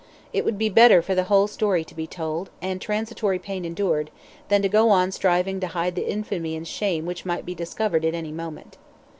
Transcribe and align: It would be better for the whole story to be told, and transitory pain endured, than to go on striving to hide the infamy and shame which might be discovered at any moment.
It 0.33 0.43
would 0.43 0.57
be 0.57 0.67
better 0.67 1.03
for 1.03 1.13
the 1.13 1.25
whole 1.25 1.45
story 1.45 1.83
to 1.83 1.93
be 1.93 2.07
told, 2.07 2.49
and 2.59 2.81
transitory 2.81 3.37
pain 3.37 3.63
endured, 3.63 4.09
than 4.49 4.63
to 4.63 4.67
go 4.67 4.89
on 4.89 5.11
striving 5.11 5.59
to 5.59 5.67
hide 5.67 5.93
the 5.93 6.09
infamy 6.09 6.55
and 6.55 6.67
shame 6.67 7.05
which 7.05 7.23
might 7.23 7.45
be 7.45 7.53
discovered 7.53 8.03
at 8.03 8.15
any 8.15 8.31
moment. 8.31 8.79